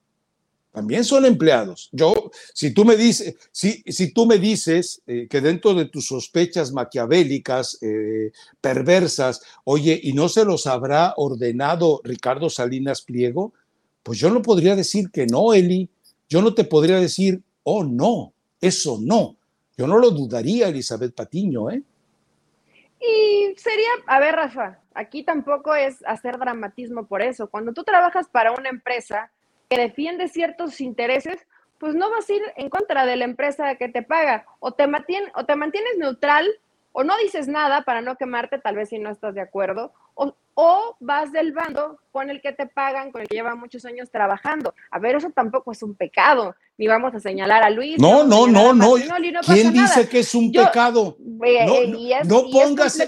[0.76, 1.88] también son empleados.
[1.90, 6.06] Yo, si tú me dices, si, si tú me dices eh, que dentro de tus
[6.06, 13.54] sospechas maquiavélicas, eh, perversas, oye, y no se los habrá ordenado Ricardo Salinas Pliego,
[14.02, 15.88] pues yo no podría decir que no, Eli.
[16.28, 19.38] Yo no te podría decir, oh, no, eso no.
[19.78, 21.82] Yo no lo dudaría, Elizabeth Patiño, ¿eh?
[23.00, 27.48] Y sería, a ver, Rafa, aquí tampoco es hacer dramatismo por eso.
[27.48, 29.30] Cuando tú trabajas para una empresa,
[29.68, 31.46] que defiende ciertos intereses,
[31.78, 34.46] pues no vas a ir en contra de la empresa que te paga.
[34.60, 34.84] O te,
[35.34, 36.48] o te mantienes neutral
[36.92, 39.92] o no dices nada para no quemarte, tal vez si no estás de acuerdo,
[40.58, 44.10] o, vas del bando con el que te pagan, con el que lleva muchos años
[44.10, 44.74] trabajando.
[44.90, 47.98] A ver, eso tampoco es un pecado, ni vamos a señalar a Luis.
[47.98, 48.94] No, no, no, no.
[49.44, 51.18] ¿Quién dice que es un pecado?
[52.24, 52.98] no, pongas,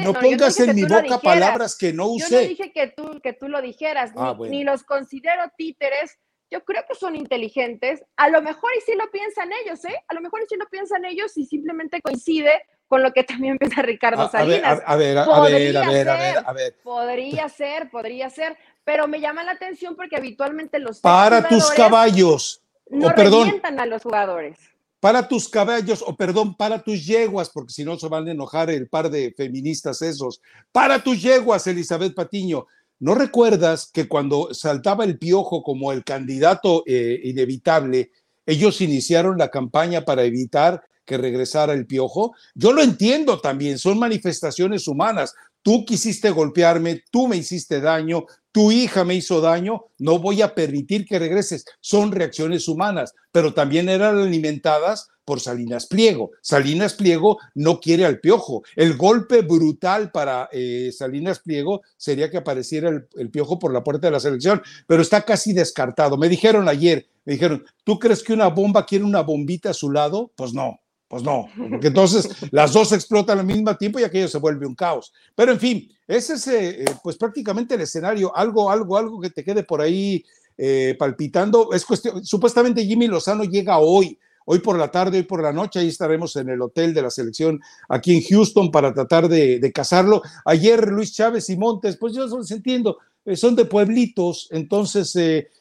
[0.00, 2.30] no pongas en mi boca palabras que no usé.
[2.30, 6.18] Yo no dije que tú, que tú lo dijeras, ni, ah, ni los considero títeres
[6.50, 8.04] yo creo que son inteligentes.
[8.16, 10.04] A lo mejor y sí lo piensan ellos, ¿eh?
[10.08, 13.58] A lo mejor y sí lo piensan ellos y simplemente coincide con lo que también
[13.58, 14.82] piensa Ricardo Salinas.
[14.86, 16.76] A, ver, a, ver, a ver, a ver, a ver.
[16.82, 22.62] Podría ser, podría ser, pero me llama la atención porque habitualmente los para tus caballos,
[22.88, 24.58] no o perdón, a los jugadores.
[25.00, 28.70] Para tus caballos, o perdón, para tus yeguas, porque si no se van a enojar
[28.70, 30.40] el par de feministas esos.
[30.72, 32.66] Para tus yeguas, Elizabeth Patiño.
[32.98, 38.10] ¿No recuerdas que cuando saltaba el piojo como el candidato eh, inevitable,
[38.46, 42.34] ellos iniciaron la campaña para evitar que regresara el piojo.
[42.54, 45.34] Yo lo entiendo también, son manifestaciones humanas.
[45.62, 50.54] Tú quisiste golpearme, tú me hiciste daño, tu hija me hizo daño, no voy a
[50.54, 51.64] permitir que regreses.
[51.80, 56.30] Son reacciones humanas, pero también eran alimentadas por Salinas Pliego.
[56.40, 58.62] Salinas Pliego no quiere al piojo.
[58.76, 63.82] El golpe brutal para eh, Salinas Pliego sería que apareciera el, el, piojo por la
[63.82, 66.16] puerta de la selección, pero está casi descartado.
[66.16, 69.90] Me dijeron ayer, me dijeron, ¿tú crees que una bomba quiere una bombita a su
[69.90, 70.32] lado?
[70.36, 74.38] Pues no, pues no, porque entonces las dos explotan al mismo tiempo y aquello se
[74.38, 75.12] vuelve un caos.
[75.36, 79.44] Pero en fin, ese es eh, pues prácticamente el escenario, algo, algo, algo que te
[79.44, 80.24] quede por ahí
[80.58, 81.72] eh, palpitando.
[81.72, 85.78] Es cuestión, supuestamente Jimmy Lozano llega hoy, hoy por la tarde, hoy por la noche,
[85.78, 89.72] ahí estaremos en el hotel de la selección aquí en Houston para tratar de, de
[89.72, 90.22] casarlo.
[90.44, 95.16] Ayer Luis Chávez y Montes, pues yo los entiendo, eh, son de pueblitos, entonces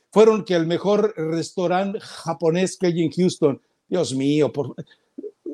[0.09, 3.61] fueron que al mejor restaurante japonés que hay en Houston.
[3.87, 4.73] Dios mío, por,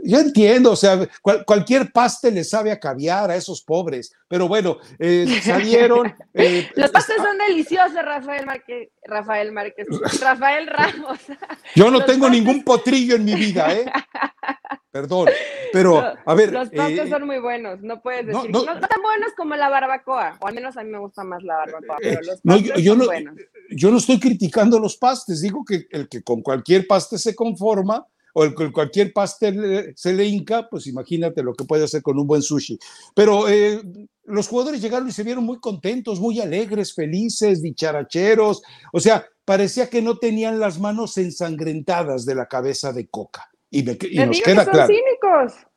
[0.04, 1.08] yo entiendo, o sea,
[1.46, 6.14] cualquier paste le sabe a caviar a esos pobres, pero bueno, eh, salieron.
[6.34, 9.88] Eh, Los pastes son deliciosos, Rafael Márquez, Rafael Márquez,
[10.20, 11.20] Rafael Ramos.
[11.76, 13.86] Yo no tengo ningún potrillo en mi vida, ¿eh?
[14.92, 15.30] Perdón,
[15.72, 16.52] pero a ver.
[16.52, 18.52] Los pastes eh, son muy buenos, no puedes decir.
[18.52, 21.44] No, no, tan buenos como la barbacoa, o al menos a mí me gusta más
[21.44, 23.36] la barbacoa, pero los pastes yo, son buenos.
[23.70, 28.06] Yo no estoy criticando los pastes, digo que el que con cualquier paste se conforma
[28.34, 32.28] o el, cualquier pastel se le hinca, pues imagínate lo que puede hacer con un
[32.28, 32.78] buen sushi.
[33.16, 33.82] Pero eh,
[34.26, 38.62] los jugadores llegaron y se vieron muy contentos, muy alegres, felices, dicharacheros.
[38.94, 43.50] O sea, parecía que no tenían las manos ensangrentadas de la cabeza de Coca.
[43.70, 44.94] Y, me, y nos queda son claro.
[44.94, 45.68] cínicos.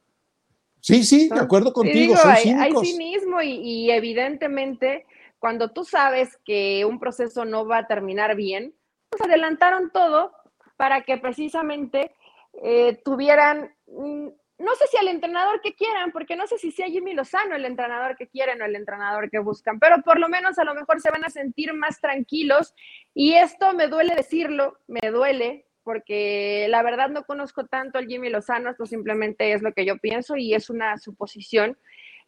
[0.81, 2.17] Sí, sí, de acuerdo contigo.
[2.17, 5.07] son hay, hay, cinismo y, y evidentemente
[5.39, 8.75] cuando tú sabes que un proceso no va a terminar bien,
[9.11, 10.33] pues adelantaron todo
[10.77, 12.15] para que precisamente
[12.63, 16.87] eh, tuvieran, mm, no sé si al entrenador que quieran, porque no sé si sea
[16.87, 20.59] Jimmy Lozano el entrenador que quieren o el entrenador que buscan, pero por lo menos
[20.59, 22.75] a lo mejor se van a sentir más tranquilos
[23.13, 28.31] y esto me duele decirlo, me duele, porque la verdad no conozco tanto al Jimmy
[28.31, 31.77] Lozano, esto simplemente es lo que yo pienso y es una suposición.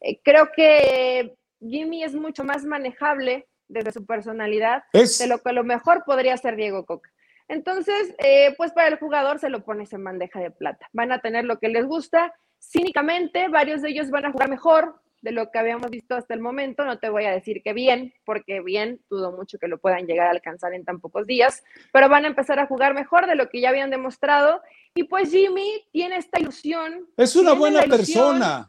[0.01, 5.53] Eh, creo que Jimmy es mucho más manejable desde su personalidad de lo que a
[5.53, 7.11] lo mejor podría ser Diego Coca.
[7.48, 10.88] Entonces, eh, pues para el jugador se lo pones en bandeja de plata.
[10.92, 12.35] Van a tener lo que les gusta.
[12.59, 16.40] Cínicamente, varios de ellos van a jugar mejor de lo que habíamos visto hasta el
[16.40, 16.85] momento.
[16.85, 20.26] No te voy a decir que bien, porque bien, dudo mucho que lo puedan llegar
[20.26, 23.48] a alcanzar en tan pocos días, pero van a empezar a jugar mejor de lo
[23.48, 24.62] que ya habían demostrado.
[24.94, 27.09] Y pues Jimmy tiene esta ilusión.
[27.16, 28.68] Es una buena persona.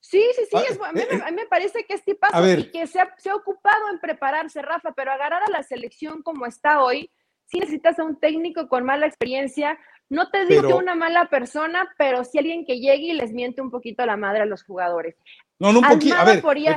[0.00, 3.00] Sí, sí, sí, ah, a, mí, eh, me parece que es tipazo y que se
[3.00, 7.08] ha, se ha ocupado en prepararse, Rafa, pero agarrar a la selección como está hoy,
[7.46, 9.78] si necesitas a un técnico con mala experiencia.
[10.08, 13.62] No te digo que una mala persona, pero si alguien que llegue y les miente
[13.62, 15.16] un poquito la madre a los jugadores.
[15.58, 16.16] No, no, un poquito.
[16.16, 16.76] A ver, eh,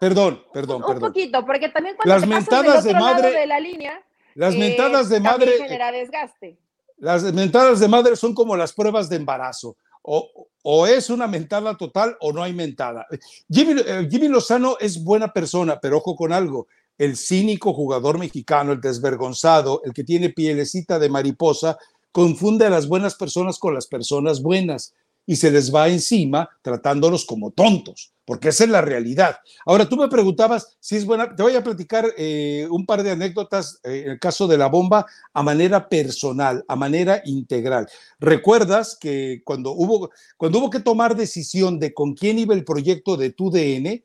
[0.00, 1.04] perdón, perdón, un, perdón.
[1.04, 4.02] Un poquito, porque también cuando las te mentadas de madre de la línea,
[4.34, 6.58] las eh, mentadas de madre genera desgaste.
[6.98, 9.76] Las mentadas de madre son como las pruebas de embarazo.
[10.02, 13.06] O, o, es una mentada total o no hay mentada.
[13.50, 18.72] Jimmy, eh, Jimmy Lozano es buena persona, pero ojo con algo el cínico jugador mexicano,
[18.72, 21.78] el desvergonzado, el que tiene pielecita de mariposa,
[22.12, 24.94] confunde a las buenas personas con las personas buenas
[25.26, 29.36] y se les va encima tratándolos como tontos, porque esa es la realidad.
[29.66, 33.10] Ahora, tú me preguntabas si es buena, te voy a platicar eh, un par de
[33.10, 35.04] anécdotas eh, el caso de la bomba
[35.34, 37.88] a manera personal, a manera integral.
[38.20, 43.16] ¿Recuerdas que cuando hubo, cuando hubo que tomar decisión de con quién iba el proyecto
[43.16, 44.04] de tu DN,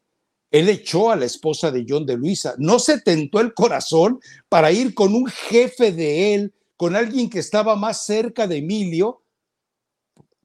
[0.52, 2.56] él echó a la esposa de John de Luisa.
[2.58, 7.40] No se tentó el corazón para ir con un jefe de él, con alguien que
[7.40, 9.22] estaba más cerca de Emilio,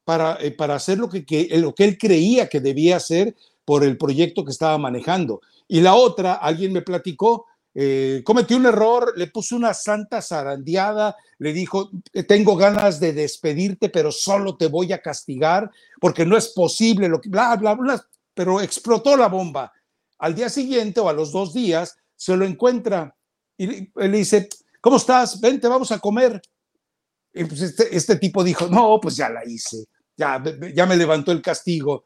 [0.05, 3.97] para, eh, para hacer lo que, lo que él creía que debía hacer por el
[3.97, 5.41] proyecto que estaba manejando.
[5.67, 11.17] Y la otra, alguien me platicó, eh, cometió un error, le puso una santa zarandeada,
[11.39, 11.91] le dijo,
[12.25, 17.19] tengo ganas de despedirte, pero solo te voy a castigar porque no es posible, lo
[17.19, 19.73] que, bla, bla, bla, pero explotó la bomba.
[20.19, 23.15] Al día siguiente o a los dos días se lo encuentra
[23.57, 24.49] y le dice,
[24.81, 25.39] ¿cómo estás?
[25.41, 26.41] Vente, vamos a comer.
[27.33, 31.31] Y pues este, este, tipo dijo, no, pues ya la hice, ya, ya me levantó
[31.31, 32.05] el castigo.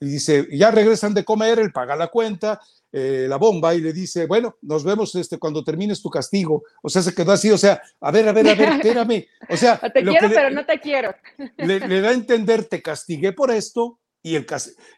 [0.00, 3.92] Y dice, ya regresan de comer, él paga la cuenta, eh, la bomba, y le
[3.92, 6.64] dice, bueno, nos vemos este, cuando termines tu castigo.
[6.82, 9.26] O sea, se quedó así, o sea, a ver, a ver, a ver, espérame.
[9.48, 11.14] O sea, te quiero, pero no te quiero.
[11.56, 14.46] Le, le, da a entender, te castigué por esto, y el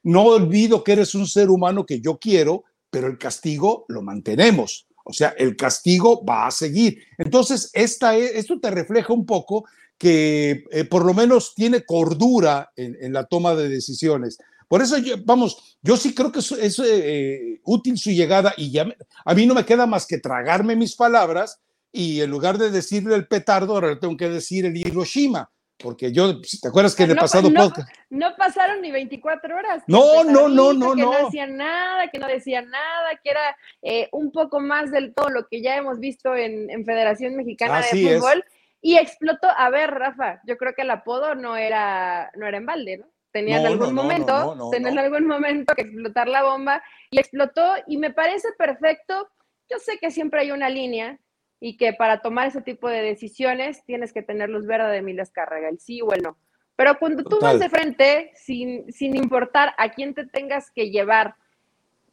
[0.04, 4.86] no olvido que eres un ser humano que yo quiero, pero el castigo lo mantenemos.
[5.04, 7.02] O sea, el castigo va a seguir.
[7.18, 9.64] Entonces, esta, e, esto te refleja un poco
[9.98, 14.38] que eh, por lo menos tiene cordura en, la toma de decisiones.
[14.68, 18.86] Por eso, vamos, yo sí creo que es, eh, útil su llegada y ya
[19.24, 21.58] a mí no me queda más que tragarme mis palabras
[21.90, 26.40] y en lugar de decirle el petardo, ahora tengo que decir el Hiroshima porque yo,
[26.40, 27.88] ¿te acuerdas que en el pasado no, podcast?
[28.08, 29.82] No pasaron ni 24 horas.
[29.86, 31.12] No, no, no, no, que no.
[31.12, 35.28] no hacían nada, que no decían nada, que era eh, un poco más del todo
[35.28, 38.44] lo que ya hemos visto en, Federación Mexicana de Fútbol.
[38.80, 42.66] Y explotó, a ver, Rafa, yo creo que el apodo no era, no era en
[42.66, 43.06] balde, ¿no?
[43.32, 47.98] Tenía en algún momento, tenía en algún momento que explotar la bomba y explotó y
[47.98, 49.28] me parece perfecto.
[49.68, 51.18] Yo sé que siempre hay una línea
[51.60, 55.22] y que para tomar ese tipo de decisiones tienes que tener luz verde de Emilio
[55.22, 56.36] Escárraga, el sí o el no.
[56.76, 61.34] Pero cuando tú vas de frente, sin, sin, importar a quién te tengas que llevar,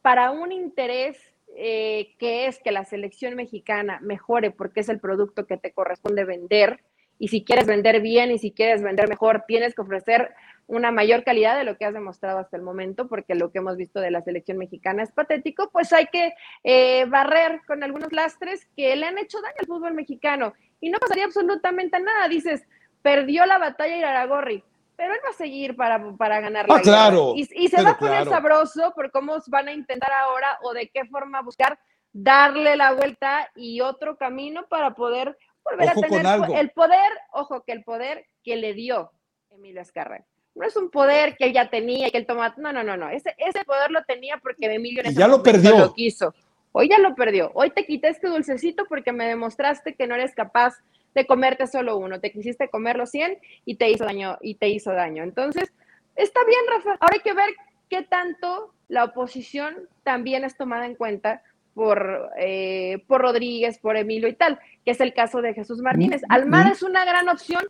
[0.01, 1.17] para un interés
[1.55, 6.25] eh, que es que la selección mexicana mejore porque es el producto que te corresponde
[6.25, 6.83] vender,
[7.23, 10.35] y si quieres vender bien y si quieres vender mejor, tienes que ofrecer
[10.67, 13.77] una mayor calidad de lo que has demostrado hasta el momento, porque lo que hemos
[13.77, 16.33] visto de la selección mexicana es patético, pues hay que
[16.65, 20.51] eh, barrer con algunos lastres que le han hecho daño al fútbol mexicano.
[20.81, 22.27] Y no pasaría absolutamente nada.
[22.27, 22.67] Dices,
[23.01, 24.61] perdió la batalla Iraragorri,
[24.97, 27.97] pero él va a seguir para, para ganar la ah, claro, Y, se va a
[27.97, 31.79] poner sabroso por cómo van a intentar ahora o de qué forma buscar
[32.11, 37.71] darle la vuelta y otro camino para poder volver a tener el poder, ojo, que
[37.71, 39.11] el poder que le dio
[39.49, 40.25] Emilio Azcárraga.
[40.55, 42.53] No es un poder que él ya tenía y que él tomaba.
[42.57, 43.09] No, no, no, no.
[43.09, 45.77] Ese, ese poder lo tenía porque Emilio en ya lo perdió.
[45.77, 46.33] Lo quiso.
[46.71, 47.51] Hoy ya lo perdió.
[47.55, 50.75] Hoy te quité este dulcecito porque me demostraste que no eres capaz
[51.15, 52.19] de comerte solo uno.
[52.19, 54.37] Te quisiste comer los 100 y te hizo daño.
[54.41, 55.23] Y te hizo daño.
[55.23, 55.73] Entonces,
[56.15, 56.97] está bien, Rafa.
[56.99, 57.49] Ahora hay que ver
[57.89, 61.41] qué tanto la oposición también es tomada en cuenta
[61.73, 66.21] por, eh, por Rodríguez, por Emilio y tal, que es el caso de Jesús Martínez.
[66.29, 67.63] Almada es una gran opción,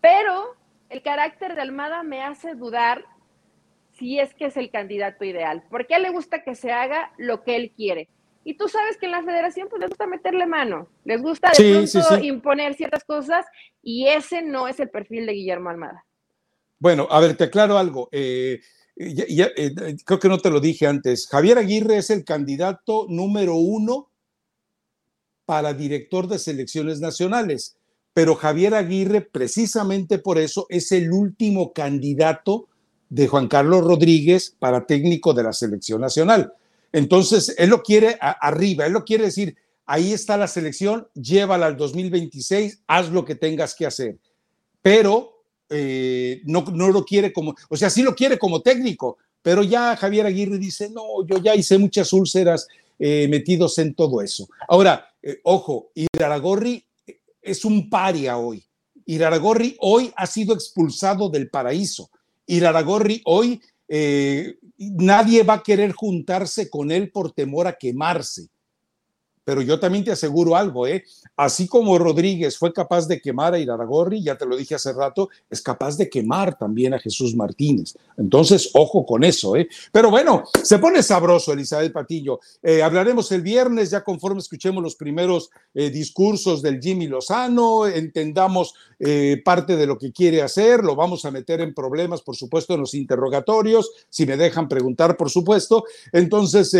[0.00, 0.56] pero
[0.88, 3.04] el carácter de Almada me hace dudar
[3.92, 7.12] si es que es el candidato ideal, porque a él le gusta que se haga
[7.18, 8.08] lo que él quiere.
[8.42, 11.88] Y tú sabes que en la federación pues les gusta meterle mano, les gusta de
[11.90, 13.44] pronto imponer ciertas cosas
[13.82, 16.06] y ese no es el perfil de Guillermo Almada.
[16.78, 18.08] Bueno, a ver, te aclaro algo.
[18.10, 18.60] Eh,
[19.02, 21.26] eh, creo que no te lo dije antes.
[21.26, 24.10] Javier Aguirre es el candidato número uno
[25.46, 27.76] para director de selecciones nacionales,
[28.12, 32.68] pero Javier Aguirre, precisamente por eso, es el último candidato
[33.08, 36.52] de Juan Carlos Rodríguez para técnico de la selección nacional.
[36.92, 41.76] Entonces, él lo quiere arriba, él lo quiere decir, ahí está la selección, llévala al
[41.76, 44.18] 2026, haz lo que tengas que hacer.
[44.82, 45.39] Pero
[45.70, 49.96] eh, no, no lo quiere como, o sea, sí lo quiere como técnico, pero ya
[49.96, 52.66] Javier Aguirre dice, no, yo ya hice muchas úlceras
[52.98, 54.48] eh, metidos en todo eso.
[54.68, 56.84] Ahora, eh, ojo, Iraragorri
[57.40, 58.64] es un paria hoy.
[59.06, 62.10] Iraragorri hoy ha sido expulsado del paraíso.
[62.46, 63.60] Iraragorri hoy
[64.76, 68.48] nadie va a querer juntarse con él por temor a quemarse.
[69.50, 71.02] Pero yo también te aseguro algo, ¿eh?
[71.36, 75.28] Así como Rodríguez fue capaz de quemar a Iraragorri, ya te lo dije hace rato,
[75.50, 77.94] es capaz de quemar también a Jesús Martínez.
[78.16, 79.68] Entonces, ojo con eso, ¿eh?
[79.90, 82.38] Pero bueno, se pone sabroso, Elizabeth Patillo.
[82.62, 88.74] Eh, hablaremos el viernes, ya conforme escuchemos los primeros eh, discursos del Jimmy Lozano, entendamos
[89.00, 92.74] eh, parte de lo que quiere hacer, lo vamos a meter en problemas, por supuesto,
[92.74, 95.82] en los interrogatorios, si me dejan preguntar, por supuesto.
[96.12, 96.70] Entonces,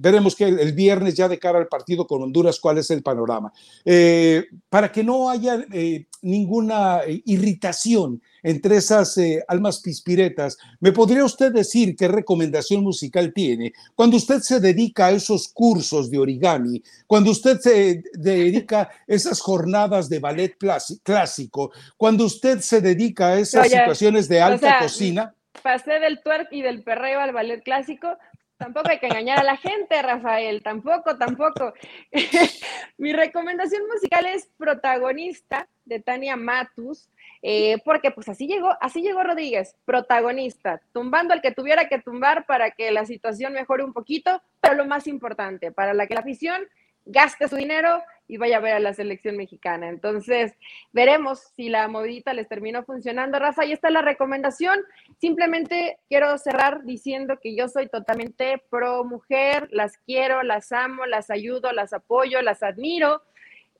[0.00, 3.52] veremos que el viernes ya de cara al partido con Honduras cuál es el panorama.
[3.84, 11.24] Eh, para que no haya eh, ninguna eh, irritación entre esas almas pispiretas, ¿me podría
[11.24, 16.82] usted decir qué recomendación musical tiene cuando usted se dedica a esos cursos de origami,
[17.06, 20.56] cuando usted se dedica a esas jornadas de ballet
[21.02, 25.34] clásico, cuando usted se dedica a esas situaciones de alta cocina?
[25.62, 28.16] Pasé del twerk y del perreo al ballet clásico,
[28.58, 31.72] Tampoco hay que engañar a la gente, Rafael, tampoco, tampoco.
[32.98, 37.08] Mi recomendación musical es protagonista de Tania Matus,
[37.40, 42.46] eh, porque pues así llegó, así llegó Rodríguez, protagonista, tumbando al que tuviera que tumbar
[42.46, 46.20] para que la situación mejore un poquito, pero lo más importante, para la que la
[46.20, 46.62] afición
[47.06, 49.88] gaste su dinero y vaya a ver a la selección mexicana.
[49.88, 50.52] Entonces,
[50.92, 53.38] veremos si la movidita les terminó funcionando.
[53.38, 54.78] Rafa, ahí está la recomendación.
[55.18, 61.30] Simplemente quiero cerrar diciendo que yo soy totalmente pro mujer, las quiero, las amo, las
[61.30, 63.22] ayudo, las apoyo, las admiro.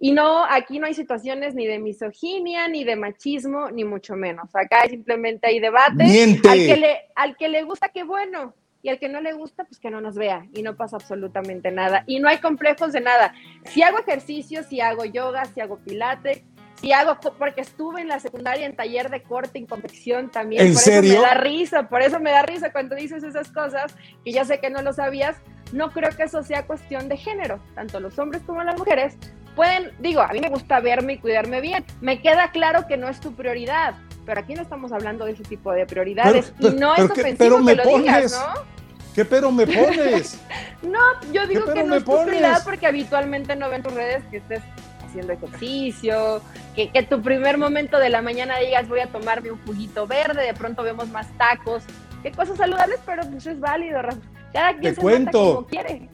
[0.00, 4.48] Y no, aquí no hay situaciones ni de misoginia, ni de machismo, ni mucho menos.
[4.54, 6.04] Acá simplemente hay debate.
[6.48, 9.64] Al que, le, al que le gusta, qué bueno y al que no le gusta,
[9.64, 12.04] pues que no nos vea y no pasa absolutamente nada.
[12.06, 13.34] Y no hay complejos de nada.
[13.64, 16.42] Si hago ejercicio, si hago yoga, si hago pilates,
[16.80, 20.64] si hago, porque estuve en la secundaria en taller de corte y confección también.
[20.64, 21.12] ¿En por serio?
[21.12, 24.44] Eso me da risa, por eso me da risa cuando dices esas cosas, que ya
[24.44, 25.36] sé que no lo sabías.
[25.72, 27.60] No creo que eso sea cuestión de género.
[27.74, 29.18] Tanto los hombres como las mujeres
[29.56, 31.84] pueden, digo, a mí me gusta verme y cuidarme bien.
[32.00, 33.94] Me queda claro que no es tu prioridad
[34.28, 37.74] pero aquí no estamos hablando de ese tipo de prioridades y no es ofensivo que
[37.76, 38.62] lo digas, ¿no?
[39.14, 40.38] ¿Qué pero me pones?
[40.82, 40.98] no,
[41.32, 44.60] yo digo que no es tu prioridad porque habitualmente no ven tus redes que estés
[45.02, 46.42] haciendo ejercicio,
[46.76, 50.44] que, que tu primer momento de la mañana digas voy a tomarme un juguito verde,
[50.44, 51.84] de pronto vemos más tacos,
[52.22, 54.00] qué cosas saludables, pero pues es válido,
[54.52, 55.54] Cada quien te cuento.
[55.54, 56.10] como quiere.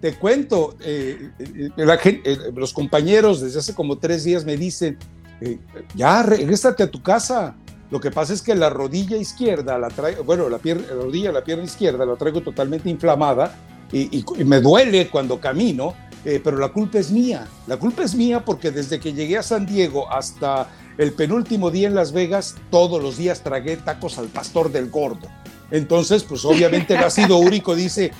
[0.00, 4.96] Te, cuento, eh, eh, eh, los compañeros desde hace como tres días me dicen,
[5.40, 5.58] eh,
[5.94, 7.54] ya, regrésate a tu casa.
[7.90, 11.32] Lo que pasa es que la rodilla izquierda la traigo, bueno, la, pierna, la rodilla,
[11.32, 13.54] la pierna izquierda la traigo totalmente inflamada
[13.92, 17.46] y, me duele cuando camino, eh, pero la culpa es mía.
[17.66, 20.68] La culpa es mía porque desde que llegué a San Diego hasta
[20.98, 25.28] el penúltimo día en Las Vegas, todos los días tragué tacos al pastor del gordo.
[25.70, 28.10] Entonces, pues obviamente el ácido úrico dice,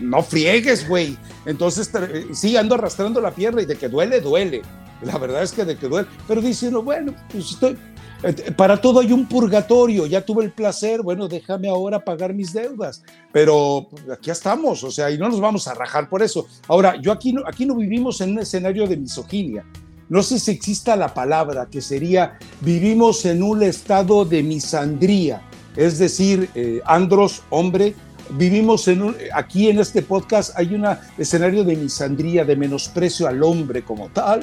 [0.00, 1.16] no friegues, güey.
[1.44, 4.62] Entonces, eh, sí, ando arrastrando la pierna y de que duele, duele.
[5.02, 6.08] La verdad es que de que duele.
[6.26, 7.76] Pero dice bueno, pues estoy,
[8.22, 12.52] eh, para todo hay un purgatorio, ya tuve el placer, bueno, déjame ahora pagar mis
[12.52, 16.46] deudas, pero aquí estamos, o sea, y no nos vamos a rajar por eso.
[16.66, 19.64] Ahora, yo aquí no, aquí no vivimos en un escenario de misoginia,
[20.08, 25.42] no sé si exista la palabra, que sería vivimos en un estado de misandría,
[25.76, 27.94] es decir, eh, andros, hombre,
[28.30, 30.86] vivimos en un, aquí en este podcast hay un
[31.18, 34.42] escenario de misandría, de menosprecio al hombre como tal.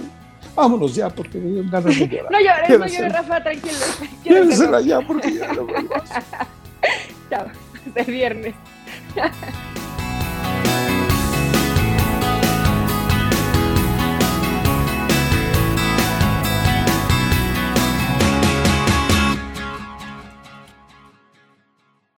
[0.55, 2.31] Vámonos ya, porque me ganas de llorar.
[2.31, 3.77] No llores, no llores, Rafa, tranquilo.
[4.23, 6.09] Quédensela ya, porque ya no vuelvas.
[7.29, 7.47] Chao,
[7.85, 8.55] de viernes.